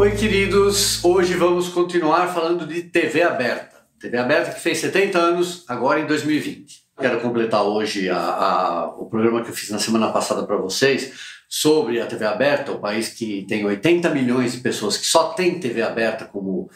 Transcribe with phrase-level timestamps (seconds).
[0.00, 1.04] Oi, queridos.
[1.04, 3.84] Hoje vamos continuar falando de TV aberta.
[4.00, 6.84] TV aberta que fez 70 anos, agora em 2020.
[6.98, 11.12] Quero completar hoje a, a, o programa que eu fiz na semana passada para vocês
[11.46, 15.60] sobre a TV aberta, o país que tem 80 milhões de pessoas que só tem
[15.60, 16.70] TV aberta como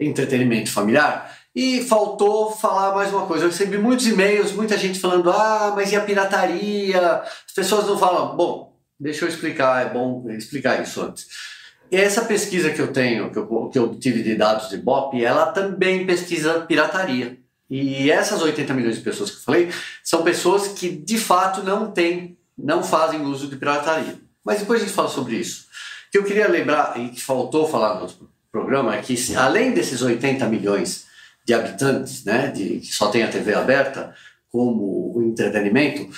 [0.00, 1.36] entretenimento familiar.
[1.54, 3.44] E faltou falar mais uma coisa.
[3.44, 7.16] Eu recebi muitos e-mails, muita gente falando: ah, mas e a pirataria?
[7.16, 8.34] As pessoas não falam.
[8.34, 11.59] Bom, deixa eu explicar, é bom explicar isso antes.
[11.90, 15.46] Essa pesquisa que eu tenho, que eu, que eu obtive de dados de BOP, ela
[15.46, 17.38] também pesquisa pirataria.
[17.68, 19.70] E essas 80 milhões de pessoas que eu falei
[20.02, 24.18] são pessoas que de fato não têm, não fazem uso de pirataria.
[24.44, 25.66] Mas depois a gente fala sobre isso.
[26.08, 29.72] O que eu queria lembrar e que faltou falar no outro programa é que, além
[29.72, 31.06] desses 80 milhões
[31.44, 34.14] de habitantes, né, de, que só tem a TV aberta
[34.50, 36.08] como entretenimento,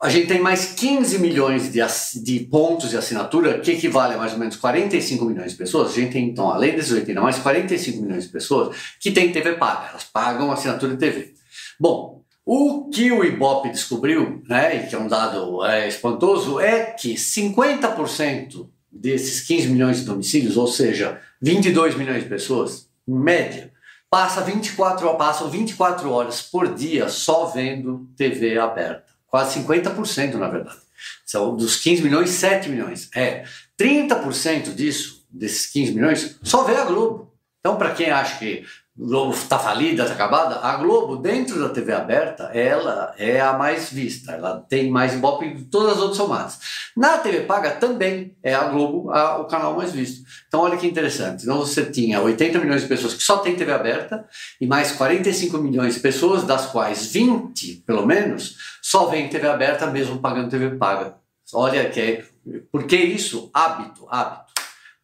[0.00, 1.80] a gente tem mais 15 milhões de,
[2.22, 5.92] de, pontos de assinatura, que equivale a mais ou menos 45 milhões de pessoas.
[5.92, 9.54] A gente tem, então, além desses 80, mais 45 milhões de pessoas que têm TV
[9.54, 9.88] paga.
[9.90, 11.32] Elas pagam assinatura de TV.
[11.80, 16.84] Bom, o que o Ibope descobriu, né, e que é um dado é, espantoso, é
[16.84, 23.72] que 50% desses 15 milhões de domicílios, ou seja, 22 milhões de pessoas, em média,
[24.10, 30.78] passa 24, passam 24 horas por dia só vendo TV aberta quase 50% na verdade.
[31.24, 33.10] São dos 15 milhões, 7 milhões.
[33.14, 33.44] É,
[33.78, 37.32] 30% disso, desses 15 milhões, só vê a Globo.
[37.60, 38.64] Então, para quem acha que
[38.98, 43.90] Globo está falida, está acabada, a Globo, dentro da TV aberta, ela é a mais
[43.90, 46.58] vista, ela tem mais ibope que todas as outras somadas.
[46.96, 50.24] Na TV paga também é a Globo a, o canal mais visto.
[50.48, 53.70] Então olha que interessante, então você tinha 80 milhões de pessoas que só tem TV
[53.70, 54.26] aberta
[54.58, 59.86] e mais 45 milhões de pessoas, das quais 20, pelo menos, só vem TV aberta
[59.88, 61.16] mesmo pagando TV paga.
[61.52, 62.24] Olha que é,
[62.72, 63.50] por que isso?
[63.52, 64.46] Hábito, hábito.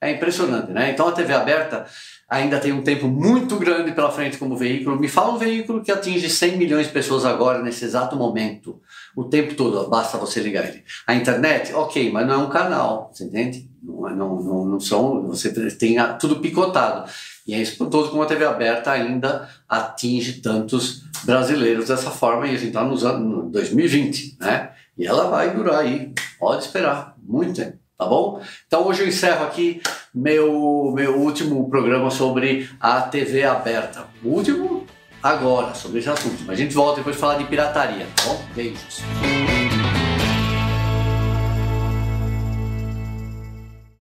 [0.01, 0.91] É impressionante, né?
[0.91, 1.87] Então a TV aberta
[2.33, 4.99] ainda tem um tempo muito grande pela frente como veículo.
[4.99, 8.81] Me fala um veículo que atinge 100 milhões de pessoas agora, nesse exato momento,
[9.15, 10.83] o tempo todo, basta você ligar ele.
[11.07, 13.71] A internet, ok, mas não é um canal, você entende?
[13.83, 17.11] Não, é, não, não, não são, você tem tudo picotado.
[17.47, 22.57] E é espantoso como a TV aberta ainda atinge tantos brasileiros dessa forma, e a
[22.57, 24.71] gente está nos anos 2020, né?
[24.97, 28.42] E ela vai durar aí, pode esperar, muito tempo tá bom?
[28.67, 29.80] Então hoje eu encerro aqui
[30.14, 34.05] meu, meu último programa sobre a TV aberta.
[34.23, 34.86] O último
[35.23, 36.42] agora, sobre esse assunto.
[36.46, 38.42] Mas a gente volta depois de falar de pirataria, tá bom?
[38.55, 39.02] Beijos.